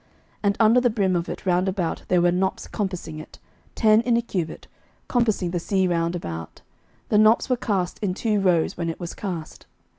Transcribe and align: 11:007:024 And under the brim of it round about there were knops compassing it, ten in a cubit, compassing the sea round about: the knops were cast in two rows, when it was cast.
11:007:024 0.01 0.09
And 0.41 0.57
under 0.59 0.81
the 0.81 0.89
brim 0.89 1.15
of 1.15 1.29
it 1.29 1.45
round 1.45 1.69
about 1.69 2.03
there 2.07 2.23
were 2.23 2.31
knops 2.31 2.67
compassing 2.67 3.19
it, 3.19 3.37
ten 3.75 4.01
in 4.01 4.17
a 4.17 4.21
cubit, 4.23 4.65
compassing 5.07 5.51
the 5.51 5.59
sea 5.59 5.87
round 5.87 6.15
about: 6.15 6.61
the 7.09 7.19
knops 7.19 7.51
were 7.51 7.55
cast 7.55 7.99
in 7.99 8.15
two 8.15 8.39
rows, 8.39 8.75
when 8.75 8.89
it 8.89 8.99
was 8.99 9.13
cast. 9.13 9.67